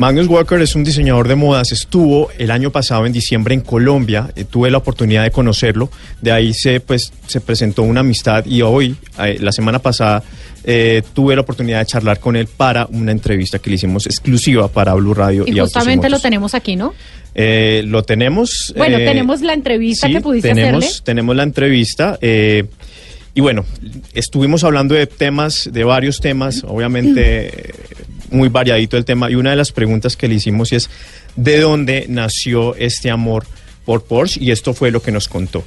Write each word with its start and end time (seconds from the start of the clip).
Magnus 0.00 0.28
Walker 0.28 0.58
es 0.62 0.74
un 0.74 0.82
diseñador 0.82 1.28
de 1.28 1.34
modas. 1.34 1.72
Estuvo 1.72 2.30
el 2.38 2.50
año 2.50 2.72
pasado 2.72 3.04
en 3.04 3.12
diciembre 3.12 3.52
en 3.52 3.60
Colombia. 3.60 4.30
Eh, 4.34 4.44
tuve 4.44 4.70
la 4.70 4.78
oportunidad 4.78 5.24
de 5.24 5.30
conocerlo. 5.30 5.90
De 6.22 6.32
ahí 6.32 6.54
se 6.54 6.80
pues 6.80 7.12
se 7.26 7.42
presentó 7.42 7.82
una 7.82 8.00
amistad 8.00 8.46
y 8.46 8.62
hoy, 8.62 8.96
eh, 9.22 9.36
la 9.40 9.52
semana 9.52 9.78
pasada, 9.78 10.22
eh, 10.64 11.02
tuve 11.12 11.34
la 11.34 11.42
oportunidad 11.42 11.80
de 11.80 11.84
charlar 11.84 12.18
con 12.18 12.34
él 12.34 12.46
para 12.46 12.86
una 12.86 13.12
entrevista 13.12 13.58
que 13.58 13.68
le 13.68 13.76
hicimos 13.76 14.06
exclusiva 14.06 14.68
para 14.68 14.94
Blue 14.94 15.12
Radio 15.12 15.44
y, 15.46 15.58
justamente 15.58 16.08
lo 16.08 16.18
tenemos 16.18 16.54
aquí, 16.54 16.76
¿no? 16.76 16.94
Lo 17.34 18.02
tenemos. 18.02 18.72
Bueno, 18.74 18.96
tenemos 18.96 19.42
la 19.42 19.52
entrevista 19.52 20.06
sí, 20.06 20.14
que 20.14 20.22
pudiste 20.22 20.48
tenemos, 20.48 20.82
hacerle. 20.82 21.04
Tenemos 21.04 21.36
la 21.36 21.42
entrevista. 21.42 22.18
y 22.22 23.40
bueno, 23.42 23.66
estuvimos 24.14 24.64
hablando 24.64 24.94
de 24.94 25.06
temas, 25.06 25.68
de 25.70 25.84
varios 25.84 26.20
temas, 26.20 26.64
obviamente 26.66 27.74
muy 28.30 28.48
variadito 28.48 28.96
el 28.96 29.04
tema. 29.04 29.30
Y 29.30 29.34
una 29.34 29.50
de 29.50 29.56
las 29.56 29.72
preguntas 29.72 30.16
que 30.16 30.28
le 30.28 30.34
hicimos 30.34 30.72
es, 30.72 30.90
¿de 31.36 31.60
dónde 31.60 32.06
nació 32.08 32.74
este 32.76 33.10
amor 33.10 33.46
por 33.84 34.04
Porsche? 34.04 34.40
Y 34.42 34.50
esto 34.50 34.74
fue 34.74 34.90
lo 34.90 35.02
que 35.02 35.12
nos 35.12 35.28
contó. 35.28 35.64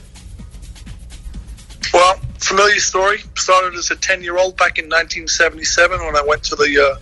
Well, 1.94 2.16
familiar 2.40 2.78
story. 2.78 3.20
Started 3.38 3.78
as 3.78 3.92
a 3.92 3.96
10 3.96 4.24
year 4.24 4.38
old 4.38 4.56
back 4.58 4.80
in 4.80 4.86
1977 4.90 6.00
when 6.00 6.16
I 6.16 6.24
went 6.26 6.44
to 6.50 6.56
the 6.56 6.80
uh, 6.80 6.98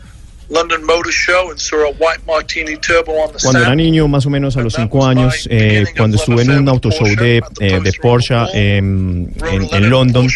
London 0.51 0.83
Motor 0.85 1.11
Show 1.11 1.49
and 1.49 1.59
saw 1.59 1.87
a 1.87 1.93
white 1.93 2.25
martini 2.27 2.75
turbo 2.77 3.13
on 3.13 3.31
the 3.31 3.39
Cuando 3.39 3.61
era 3.61 3.75
niño, 3.75 4.07
más 4.07 4.25
o 4.25 4.29
menos 4.29 4.57
a 4.57 4.61
los 4.61 4.73
cinco 4.73 5.05
años, 5.05 5.47
eh, 5.49 5.85
cuando 5.95 6.17
estuve 6.17 6.41
en 6.41 6.51
un 6.51 6.69
autoshow 6.69 7.07
de, 7.15 7.41
eh, 7.59 7.79
de 7.81 7.93
Porsche 7.93 8.35
em, 8.53 9.27
en, 9.49 9.69
en 9.71 9.89
London, 9.89 10.27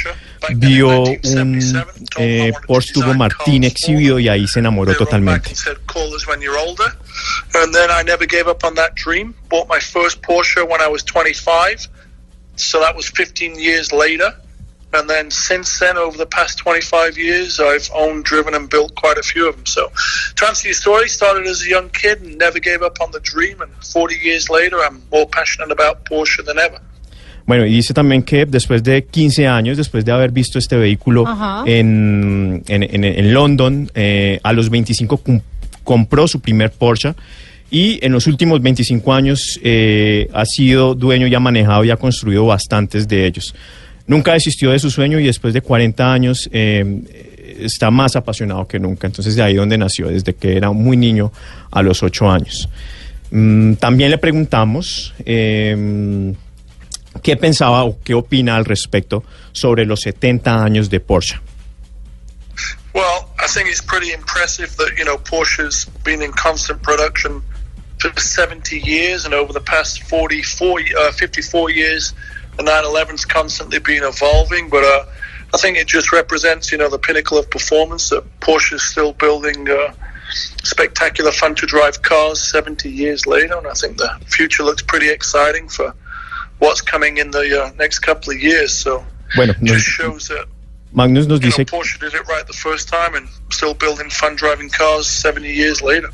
vio 0.56 1.04
un 1.04 1.88
eh, 2.18 2.52
Porsche 2.68 2.94
Turbo 2.94 3.14
Martini 3.14 3.68
exhibido 3.68 4.20
y 4.20 4.30
ahí 4.30 4.48
se 4.48 4.60
enamoró 4.60 4.92
They 4.92 5.00
wrote 5.00 5.00
back 5.00 5.10
totalmente. 5.10 5.50
and 5.50 5.58
said, 5.58 5.78
call 5.88 6.14
us 6.14 6.28
when 6.28 6.42
you're 6.42 6.58
older. 6.58 6.92
And 7.56 7.74
then 7.74 7.90
I 7.92 8.04
never 8.04 8.26
gave 8.26 8.48
up 8.48 8.64
on 8.64 8.76
that 8.76 8.96
dream. 8.96 9.34
Bought 9.50 9.68
my 9.68 9.80
first 9.80 10.22
Porsche 10.22 10.68
when 10.68 10.82
I 10.82 10.88
was 10.88 11.04
25. 11.04 11.88
So 12.58 12.80
that 12.80 12.96
was 12.96 13.08
15 13.10 13.60
years 13.60 13.92
later. 13.92 14.34
And 14.94 15.10
then 15.10 15.30
since 15.30 15.78
then, 15.80 15.98
over 15.98 16.18
the 16.18 16.26
past 16.26 16.58
25 16.60 17.18
years, 17.18 17.60
I've 17.60 17.90
owned, 17.94 18.24
driven, 18.24 18.54
and 18.54 18.70
built 18.70 18.96
quite 18.96 19.18
a 19.18 19.24
few 19.24 19.50
of 19.50 19.56
them. 19.58 19.66
So 19.66 19.92
to 20.38 20.48
answer 20.48 20.70
your 20.70 20.74
story, 20.76 21.10
started 21.10 21.48
as 21.48 21.64
a 21.64 21.68
young 21.68 21.90
kid 21.90 22.22
and 22.22 22.38
never 22.38 22.60
gave 22.60 22.82
up 22.82 23.02
on 23.02 23.12
the 23.12 23.20
dream. 23.20 23.60
And 23.62 23.72
40 23.84 24.16
years 24.16 24.50
later, 24.50 24.80
I'm 24.80 25.02
more 25.12 25.28
passionate 25.28 25.72
about 25.72 26.06
Porsche 26.06 26.46
than 26.46 26.58
ever. 26.60 26.80
Bueno, 27.48 27.66
y 27.66 27.74
dice 27.76 27.94
también 27.94 28.24
que 28.24 28.46
después 28.48 28.82
de 28.84 29.04
15 29.04 29.48
años, 29.48 29.78
después 29.78 30.04
de 30.04 30.12
haber 30.12 30.32
visto 30.32 30.58
este 30.58 30.78
vehículo 30.78 31.24
en, 31.68 32.64
en, 32.68 32.84
en, 32.84 33.04
en 33.04 33.34
London, 33.34 33.90
eh, 33.94 34.40
a 34.42 34.52
los 34.52 34.70
25 34.72 35.18
cum- 35.18 35.42
compró 35.84 36.28
su 36.28 36.40
primer 36.40 36.72
Porsche 36.72 37.14
y 37.70 38.00
en 38.04 38.12
los 38.14 38.26
últimos 38.26 38.62
25 38.64 39.14
años 39.14 39.60
eh, 39.64 40.28
ha 40.34 40.44
sido 40.46 40.96
dueño 40.96 41.28
y 41.28 41.36
ha 41.36 41.40
manejado 41.40 41.84
y 41.84 41.92
ha 41.92 41.98
construido 41.98 42.48
bastantes 42.48 43.08
de 43.08 43.28
ellos. 43.28 43.54
Nunca 44.08 44.34
desistió 44.34 44.72
de 44.72 44.80
su 44.80 44.90
sueño 44.90 45.20
y 45.20 45.26
después 45.26 45.54
de 45.54 45.62
40 45.62 46.12
años 46.14 46.50
eh, 46.52 47.02
está 47.60 47.92
más 47.92 48.16
apasionado 48.16 48.68
que 48.68 48.80
nunca. 48.80 49.06
Entonces 49.06 49.36
de 49.36 49.44
ahí 49.44 49.54
donde 49.54 49.78
nació, 49.78 50.08
desde 50.08 50.34
que 50.34 50.58
era 50.58 50.72
muy 50.72 50.98
niño 50.98 51.32
a 51.70 51.84
los 51.84 52.02
8 52.02 52.32
años. 52.32 52.68
Mm, 53.30 53.74
también 53.74 54.10
le 54.10 54.18
preguntamos... 54.18 55.14
eh, 55.26 56.34
¿Qué 57.22 57.36
pensaba 57.38 57.84
o 57.84 58.00
qué 58.04 58.14
opina 58.14 58.56
al 58.56 58.66
respecto 58.66 59.24
sobre 59.52 59.86
los 59.86 60.02
70 60.02 60.64
años 60.64 60.90
de 60.90 61.00
Porsche? 61.00 61.40
Well, 62.94 63.30
I 63.40 63.48
think 63.48 63.68
it's 63.68 63.82
pretty 63.82 64.14
impressive 64.14 64.76
that, 64.78 64.98
you 64.98 65.04
know, 65.04 65.18
Porsche's 65.18 65.86
been 66.04 66.22
in 66.22 66.32
constant 66.32 66.82
production 66.82 67.42
for 68.00 68.12
70 68.18 68.80
years, 68.80 69.26
and 69.26 69.34
over 69.34 69.52
the 69.52 69.60
past 69.60 70.04
44, 70.04 70.80
uh, 70.98 71.12
54 71.12 71.72
years, 71.72 72.14
the 72.58 72.64
911's 72.64 73.26
constantly 73.26 73.80
been 73.80 74.04
evolving. 74.04 74.70
But 74.70 74.84
uh, 74.84 75.06
I 75.54 75.58
think 75.58 75.78
it 75.78 75.88
just 75.88 76.12
represents, 76.12 76.72
you 76.72 76.78
know, 76.78 76.90
the 76.90 77.00
pinnacle 77.00 77.38
of 77.38 77.50
performance 77.50 78.10
that 78.10 78.24
Porsche's 78.40 78.84
still 78.84 79.14
building 79.14 79.70
uh, 79.70 79.94
spectacular, 80.64 81.32
fun 81.32 81.56
to 81.56 81.66
drive 81.66 82.02
cars 82.02 82.42
70 82.42 82.90
years 82.90 83.28
later. 83.28 83.58
And 83.58 83.68
I 83.68 83.74
think 83.74 83.98
the 83.98 84.10
future 84.28 84.64
looks 84.64 84.82
pretty 84.82 85.10
exciting 85.10 85.68
for 85.68 85.94
what's 86.66 86.82
coming 86.82 87.18
in 87.18 87.32
the 87.32 87.46
uh, 87.64 87.72
next 87.78 88.00
couple 88.00 88.34
of 88.34 88.40
years. 88.42 88.74
So 88.74 89.04
Bueno, 89.36 89.54
it 89.54 89.64
just 89.64 89.86
shows 89.86 90.28
that 90.30 90.48
Magnus 90.92 91.28
nos 91.28 91.40
dice, 91.40 91.66
Porsche 91.66 92.00
did 92.00 92.14
it 92.14 92.26
right 92.28 92.48
the 92.48 92.54
first 92.54 92.90
time 92.90 93.16
and 93.16 93.28
still 93.52 93.74
building 93.74 94.10
fun 94.10 94.36
driving 94.36 94.70
cars 94.70 95.08
70 95.08 95.48
years 95.50 95.82
later. 95.82 96.10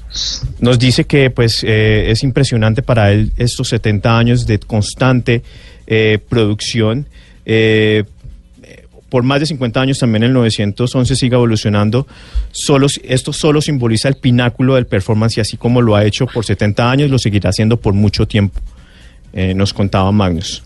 nos 0.60 0.80
dice 0.80 1.06
que 1.06 1.30
pues 1.30 1.64
eh, 1.64 2.10
es 2.10 2.24
impresionante 2.24 2.82
para 2.82 3.12
él 3.12 3.32
estos 3.38 3.70
70 3.70 4.18
años 4.18 4.46
de 4.48 4.60
constante 4.60 5.44
eh, 5.86 6.20
producción. 6.28 7.08
Eh, 7.46 8.04
por 9.12 9.24
más 9.24 9.42
de 9.42 9.46
50 9.46 9.82
años 9.82 10.00
también 10.00 10.24
el 10.24 10.32
911 10.32 11.16
sigue 11.18 11.36
evolucionando. 11.36 12.08
Solo, 12.54 12.88
esto 13.04 13.34
solo 13.34 13.62
simboliza 13.62 14.08
el 14.08 14.16
pináculo 14.16 14.76
del 14.76 14.88
performance 14.88 15.38
y 15.38 15.42
así 15.42 15.58
como 15.58 15.82
lo 15.82 15.98
ha 15.98 16.06
hecho 16.06 16.28
por 16.28 16.46
70 16.46 16.90
años, 16.90 17.10
lo 17.12 17.20
seguirá 17.20 17.50
haciendo 17.50 17.76
por 17.78 17.94
mucho 17.94 18.26
tiempo, 18.26 18.62
eh, 19.34 19.54
nos 19.54 19.74
contaba 19.74 20.12
Magnus. 20.12 20.64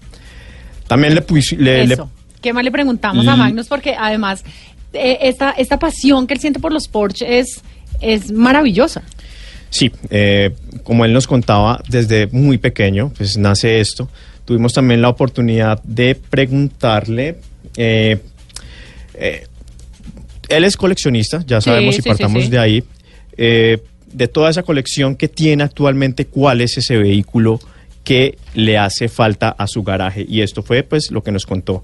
También 0.88 1.16
le, 1.16 1.22
pus- 1.22 1.52
le- 1.58 1.86
le- 1.88 1.94
Eso. 1.94 2.10
¿Qué 2.42 2.54
más 2.54 2.64
le 2.64 2.72
preguntamos 2.72 3.28
a 3.28 3.36
Magnus? 3.36 3.68
Porque 3.68 3.96
además, 3.98 4.44
eh, 4.94 5.18
esta, 5.22 5.52
esta 5.52 5.80
pasión 5.80 6.28
que 6.28 6.36
él 6.36 6.40
siente 6.40 6.60
por 6.60 6.72
los 6.72 6.88
Porsche 6.88 7.40
es, 7.40 7.62
es 8.02 8.32
maravillosa. 8.32 9.02
Sí, 9.72 9.92
eh, 10.12 10.52
como 10.84 11.06
él 11.06 11.12
nos 11.14 11.26
contaba 11.28 11.82
desde 11.90 12.28
muy 12.28 12.58
pequeño, 12.60 13.12
pues 13.18 13.36
nace 13.38 13.80
esto. 13.80 14.08
Tuvimos 14.46 14.74
también 14.74 15.02
la 15.02 15.10
oportunidad 15.10 15.82
de 15.84 16.14
preguntarle. 16.16 17.38
eh, 17.78 18.20
eh, 19.16 19.48
él 20.50 20.64
es 20.64 20.78
coleccionista, 20.78 21.44
ya 21.48 21.60
sabemos 21.62 21.96
sí, 21.96 22.02
y 22.02 22.04
sí, 22.04 22.10
partamos 22.10 22.44
sí. 22.44 22.50
de 22.52 22.60
ahí. 22.60 22.84
de 23.36 24.28
toda 24.32 24.50
esa 24.52 24.62
colección 24.62 25.16
que 25.16 25.28
tiene 25.28 25.64
actualmente, 25.64 26.28
¿cuál 26.28 26.62
es 26.62 26.78
ese 26.78 26.96
vehículo 26.98 27.60
que 28.06 28.38
le 28.54 28.78
hace 28.78 29.10
falta 29.10 29.50
a 29.50 29.68
su 29.68 29.84
garaje? 29.84 30.26
Y 30.28 30.42
esto 30.42 30.64
fue 30.64 30.84
pues 30.84 31.12
lo 31.12 31.22
que 31.22 31.32
nos 31.34 31.46
contó. 31.46 31.84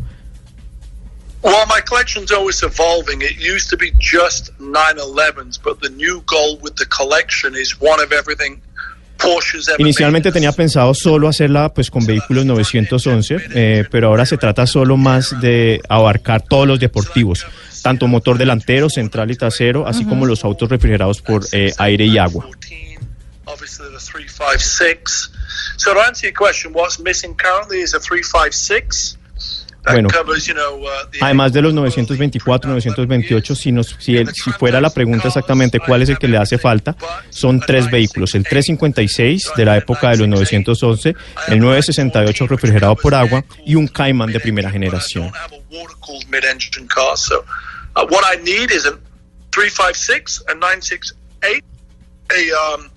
Well, 1.43 1.65
my 1.67 1.81
collection's 1.81 2.31
always 2.31 2.61
evolving. 2.61 3.21
It 3.21 3.37
used 3.39 3.69
to 3.71 3.77
be 3.77 3.91
just 3.99 4.51
911s, 4.59 5.59
but 5.61 5.81
the 5.81 5.89
new 5.89 6.21
goal 6.27 6.59
with 6.61 6.75
the 6.75 6.85
collection 6.85 7.55
is 7.55 7.75
one 7.81 7.99
of 7.99 8.11
everything 8.11 8.61
Porsche's 9.17 9.67
ever 9.67 9.81
Inicialmente 9.81 10.29
made. 10.29 10.33
tenía 10.33 10.51
pensado 10.51 10.93
solo 10.93 11.27
hacerla 11.27 11.73
pues 11.73 11.89
con 11.89 12.05
vehículos 12.05 12.45
911, 12.45 13.37
eh, 13.53 13.85
pero 13.89 14.07
ahora 14.07 14.25
se 14.25 14.37
trata 14.37 14.67
solo 14.67 14.97
más 14.97 15.39
de 15.41 15.81
abarcar 15.89 16.43
todos 16.43 16.67
los 16.67 16.79
deportivos, 16.79 17.45
tanto 17.81 18.07
motor 18.07 18.37
delantero, 18.37 18.89
central 18.89 19.31
y 19.31 19.35
trasero, 19.35 19.87
así 19.87 20.05
como 20.05 20.25
los 20.25 20.43
autos 20.43 20.69
refrigerados 20.69 21.21
por 21.21 21.43
eh, 21.51 21.71
aire 21.77 22.05
y 22.05 22.17
agua. 22.17 22.47
14, 25.81 25.81
Obviously, 25.81 25.81
the 25.81 25.81
356. 25.81 25.83
So, 25.83 25.93
to 25.93 25.99
answer 25.99 26.27
your 26.27 26.33
question, 26.33 26.73
what's 26.73 26.99
missing 26.99 27.35
currently 27.35 27.81
is 27.81 27.93
a 27.93 27.99
356. 27.99 29.17
That 29.83 29.93
Bueno, 29.93 30.09
uh, 30.09 31.07
Además 31.21 31.53
de 31.53 31.61
los 31.63 31.73
924, 31.73 32.69
928, 32.69 33.55
si, 33.55 33.71
nos, 33.71 33.95
si, 33.97 34.15
el- 34.15 34.31
si 34.31 34.51
fuera 34.51 34.79
la 34.79 34.91
pregunta 34.91 35.29
exactamente 35.29 35.79
cuál 35.79 36.03
es 36.03 36.09
el 36.09 36.19
que 36.19 36.27
le 36.27 36.37
hace 36.37 36.59
falta, 36.59 36.95
son 37.31 37.59
tres 37.59 37.89
vehículos. 37.89 38.35
El 38.35 38.43
356 38.43 39.53
de 39.57 39.65
la 39.65 39.77
época 39.77 40.11
de 40.11 40.17
los 40.17 40.27
911, 40.27 41.15
el 41.47 41.59
968 41.59 42.45
refrigerado 42.47 42.95
por 42.95 43.15
agua 43.15 43.43
y 43.65 43.73
un 43.73 43.87
Cayman 43.87 44.31
de 44.31 44.39
primera 44.39 44.69
generación. 44.69 45.31
Uh, 47.93 48.05
what 48.09 48.23
I 48.23 48.37
need 48.43 48.71
is 48.71 48.85
a 48.85 48.97
356, 49.51 50.43
a 50.47 50.53
968, 50.53 51.65
a 52.29 52.75
um, 52.75 52.89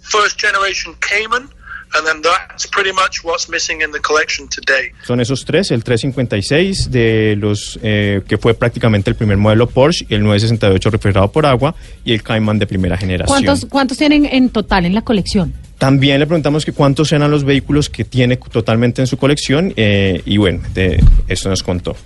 first-generation 0.00 0.94
Cayman, 1.00 1.50
and 1.94 2.06
then 2.06 2.22
that's 2.22 2.66
pretty 2.66 2.92
much 2.92 3.24
what's 3.24 3.48
missing 3.48 3.80
in 3.82 3.92
the 3.92 4.00
collection 4.00 4.48
today. 4.48 4.92
Son 5.04 5.20
esos 5.20 5.44
tres, 5.44 5.70
el 5.70 5.82
356 5.84 6.90
de 6.90 7.36
los 7.38 7.78
eh, 7.82 8.22
que 8.26 8.38
fue 8.38 8.54
prácticamente 8.54 9.10
el 9.10 9.16
primer 9.16 9.36
modelo 9.36 9.68
Porsche, 9.68 10.06
el 10.08 10.22
968 10.22 10.90
refrigerado 10.90 11.30
por 11.32 11.46
agua 11.46 11.74
y 12.04 12.12
el 12.12 12.22
Cayman 12.22 12.58
de 12.58 12.66
primera 12.66 12.96
generación. 12.96 13.44
¿Cuántos, 13.44 13.68
¿Cuántos 13.70 13.98
tienen 13.98 14.26
en 14.26 14.50
total 14.50 14.86
en 14.86 14.94
la 14.94 15.02
colección? 15.02 15.54
También 15.78 16.20
le 16.20 16.26
preguntamos 16.26 16.64
que 16.64 16.72
cuántos 16.72 17.12
eran 17.12 17.30
los 17.30 17.44
vehículos 17.44 17.90
que 17.90 18.04
tiene 18.04 18.36
totalmente 18.36 19.02
en 19.02 19.06
su 19.06 19.18
colección 19.18 19.74
eh, 19.76 20.22
y 20.24 20.38
bueno, 20.38 20.62
de 20.72 21.02
eso 21.28 21.50
nos 21.50 21.62
contó. 21.62 21.96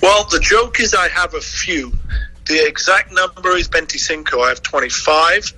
Well, 0.00 0.24
the 0.30 0.38
joke 0.38 0.80
is 0.80 0.94
I 0.94 1.08
have 1.12 1.36
a 1.36 1.40
few. 1.40 1.92
The 2.46 2.66
exact 2.68 3.10
number 3.10 3.58
is 3.58 3.68
25. 3.68 4.40
I 4.40 4.50
have 4.50 4.62
25. 4.62 5.54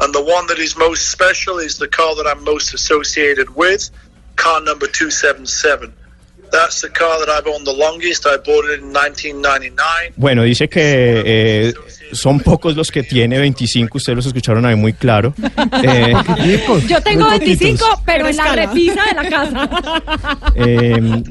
And 0.00 0.14
the 0.14 0.22
one 0.22 0.46
that 0.48 0.58
is 0.58 0.76
most 0.76 1.10
special 1.10 1.58
is 1.58 1.76
the 1.78 1.88
car 1.88 2.14
that 2.16 2.26
I'm 2.26 2.42
most 2.44 2.72
associated 2.74 3.54
with, 3.54 3.90
car 4.36 4.60
number 4.62 4.86
277. 4.86 5.92
That's 6.50 6.80
the 6.80 6.88
car 6.88 7.18
that 7.20 7.28
I've 7.28 7.46
owned 7.46 7.64
the 7.66 7.72
longest. 7.72 8.26
I 8.26 8.36
bought 8.38 8.64
it 8.70 8.80
in 8.80 8.92
1999. 8.92 10.14
Bueno, 10.16 10.42
dice 10.42 10.68
que 10.68 11.22
eh, 11.24 11.74
son 12.12 12.40
pocos 12.40 12.74
los 12.74 12.90
que 12.90 13.04
tiene 13.04 13.38
25, 13.38 13.98
ustedes 13.98 14.16
los 14.16 14.26
escucharon 14.26 14.66
ahí 14.66 14.74
muy 14.74 14.92
claro. 14.94 15.32
Eh, 15.84 16.12
Yo 16.88 17.00
tengo 17.02 17.28
Muy 17.28 17.38
25, 17.38 17.78
poquitos. 17.78 18.02
pero 18.04 18.28
en 18.28 18.36
la 18.36 18.52
repisa 18.56 19.04
de 19.04 19.14
la 19.14 19.28
casa. 19.30 20.38
eh, 20.56 21.22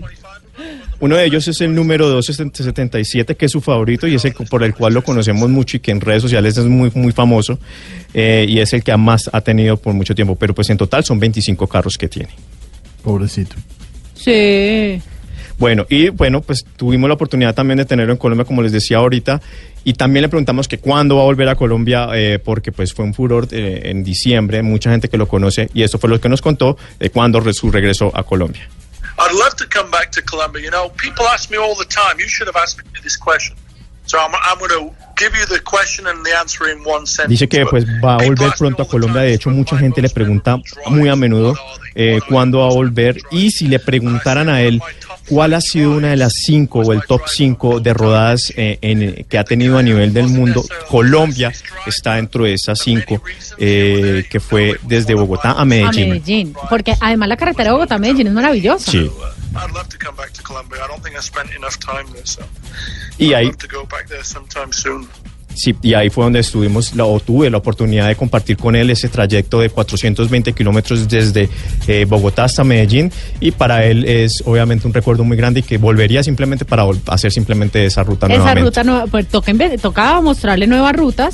uno 0.99 1.15
de 1.15 1.25
ellos 1.25 1.47
es 1.47 1.61
el 1.61 1.73
número 1.73 2.09
277, 2.09 3.35
que 3.35 3.45
es 3.45 3.51
su 3.51 3.61
favorito 3.61 4.07
y 4.07 4.15
es 4.15 4.25
el 4.25 4.33
por 4.33 4.63
el 4.63 4.73
cual 4.73 4.93
lo 4.93 5.03
conocemos 5.03 5.49
mucho 5.49 5.77
y 5.77 5.79
que 5.79 5.91
en 5.91 6.01
redes 6.01 6.21
sociales 6.21 6.57
es 6.57 6.65
muy, 6.65 6.91
muy 6.93 7.11
famoso. 7.11 7.59
eh, 8.13 8.45
y 8.47 8.59
es 8.59 8.73
el 8.73 8.83
que 8.83 8.95
más 8.97 9.29
ha 9.31 9.41
tenido 9.41 9.77
por 9.77 9.93
mucho 9.93 10.13
tiempo. 10.13 10.35
Pero 10.35 10.53
pues 10.53 10.69
en 10.69 10.77
total 10.77 11.03
son 11.03 11.19
25 11.19 11.67
carros 11.67 11.97
que 11.97 12.07
tiene. 12.07 12.29
Pobrecito. 13.03 13.55
Sí. 14.15 15.01
Bueno, 15.57 15.85
y 15.89 16.09
bueno, 16.09 16.41
pues 16.41 16.65
tuvimos 16.77 17.09
la 17.09 17.15
oportunidad 17.15 17.53
también 17.53 17.77
de 17.77 17.85
tenerlo 17.85 18.13
en 18.13 18.17
Colombia, 18.17 18.45
como 18.45 18.61
les 18.61 18.71
decía 18.71 18.97
ahorita, 18.97 19.41
y 19.83 19.93
también 19.93 20.21
le 20.21 20.29
preguntamos 20.29 20.69
que 20.69 20.77
cuándo 20.77 21.17
va 21.17 21.23
a 21.23 21.25
volver 21.25 21.49
a 21.49 21.55
Colombia, 21.55 22.07
eh, 22.13 22.39
porque 22.43 22.71
pues 22.71 22.93
fue 22.93 23.03
un 23.03 23.13
furor 23.13 23.47
eh, 23.51 23.81
en 23.85 24.03
diciembre, 24.03 24.63
mucha 24.63 24.89
gente 24.89 25.09
que 25.09 25.17
lo 25.17 25.27
conoce, 25.27 25.69
y 25.73 25.83
esto 25.83 25.99
fue 25.99 26.09
lo 26.09 26.19
que 26.21 26.29
nos 26.29 26.41
contó 26.41 26.77
de 26.97 27.09
cuándo 27.09 27.41
su 27.51 27.71
regreso 27.71 28.09
a 28.13 28.23
Colombia. 28.23 28.69
I'd 29.19 29.33
love 29.33 29.55
to 29.57 29.67
come 29.67 29.91
back 29.91 30.11
to 30.13 30.21
Colombia. 30.21 30.63
You 30.63 30.71
know, 30.71 30.89
people 30.97 31.25
ask 31.27 31.51
me 31.51 31.57
all 31.57 31.75
the 31.75 31.85
time. 31.85 32.19
You 32.19 32.27
should 32.27 32.47
have 32.47 32.55
asked 32.55 32.77
me 32.77 32.83
this 33.03 33.17
question. 33.17 33.55
So 34.05 34.17
I'm, 34.17 34.31
I'm 34.33 34.57
going 34.57 34.71
to 34.71 34.95
give 35.15 35.35
you 35.35 35.45
the 35.45 35.59
question 35.59 36.07
and 36.07 36.25
the 36.25 36.35
answer 36.35 36.67
in 36.67 36.83
one 36.83 37.05
sentence. 37.05 37.29
Dice 37.39 37.47
que 37.47 37.65
pues 37.65 37.85
va 38.03 38.15
a 38.15 38.17
volver 38.17 38.51
pronto 38.57 38.81
a 38.83 38.87
Colombia, 38.87 39.21
de 39.21 39.33
hecho 39.33 39.49
"So 39.51 39.55
mucha 39.55 39.77
gente 39.77 40.01
le 40.01 40.09
pregunta 40.09 40.57
muy 40.87 41.09
a 41.09 41.15
menudo 41.15 41.53
eh, 41.93 42.19
cuándo 42.27 42.59
va 42.59 42.67
a 42.67 42.73
volver 42.73 43.21
y 43.29 43.51
si 43.51 43.67
le 43.67 43.79
preguntaran 43.79 44.49
a 44.49 44.61
él 44.61 44.81
cuál 45.29 45.53
ha 45.53 45.61
sido 45.61 45.91
una 45.91 46.09
de 46.09 46.17
las 46.17 46.33
cinco 46.33 46.79
o 46.79 46.91
el 46.91 47.01
top 47.03 47.21
cinco 47.27 47.79
de 47.79 47.93
rodadas 47.93 48.51
eh, 48.57 48.77
en- 48.81 49.23
que 49.25 49.37
ha 49.37 49.43
tenido 49.43 49.77
a 49.77 49.83
nivel 49.83 50.13
del 50.13 50.27
mundo, 50.27 50.65
Colombia 50.89 51.53
está 51.85 52.15
dentro 52.15 52.43
de 52.45 52.53
esas 52.53 52.79
cinco, 52.79 53.21
eh, 53.57 54.25
que 54.29 54.39
fue 54.39 54.77
desde 54.83 55.13
Bogotá 55.13 55.51
a 55.51 55.61
A 55.61 55.65
Medellín. 55.65 56.53
Porque 56.69 56.95
además 56.99 57.29
la 57.29 57.37
carretera 57.37 57.65
de 57.69 57.71
Bogotá 57.73 57.95
a 57.95 57.99
Medellín 57.99 58.27
es 58.27 58.33
maravillosa. 58.33 58.91
Sí. 58.91 59.09
I'd 59.55 59.71
love 59.73 59.87
to 59.89 59.97
come 59.97 60.15
back 60.15 60.31
to 60.33 60.43
Colombia. 60.43 60.77
I 60.83 60.87
don't 60.87 61.03
think 61.03 61.15
I 61.17 61.21
spent 61.23 61.49
enough 61.55 61.75
time 61.79 62.05
there, 62.13 62.25
so 62.25 62.41
Y 63.17 63.33
ahí, 63.33 63.51
sí, 65.59 65.75
y 65.81 65.93
ahí 65.93 66.09
fue 66.09 66.23
donde 66.23 66.39
estuvimos, 66.39 66.95
la, 66.95 67.05
o 67.05 67.19
tuve 67.19 67.49
la 67.49 67.57
oportunidad 67.57 68.07
de 68.07 68.15
compartir 68.15 68.57
con 68.57 68.75
él 68.75 68.89
ese 68.89 69.09
trayecto 69.09 69.59
de 69.59 69.69
420 69.69 70.53
kilómetros 70.53 71.07
desde 71.07 71.49
eh, 71.87 72.05
Bogotá 72.05 72.45
hasta 72.45 72.63
Medellín. 72.63 73.11
Y 73.39 73.51
para 73.51 73.85
él 73.85 74.05
es 74.05 74.41
obviamente 74.45 74.87
un 74.87 74.93
recuerdo 74.93 75.23
muy 75.23 75.37
grande 75.37 75.59
y 75.59 75.63
que 75.63 75.77
volvería 75.77 76.23
simplemente 76.23 76.65
para 76.65 76.85
hacer 77.07 77.31
simplemente 77.31 77.85
esa 77.85 78.03
ruta 78.03 78.27
Esa 78.27 78.35
nuevamente. 78.37 78.61
ruta 78.61 78.83
nueva, 78.83 79.07
pues 79.07 79.27
toca, 79.27 79.53
toca 79.81 80.21
mostrarle 80.21 80.67
nuevas 80.67 80.95
rutas. 80.95 81.33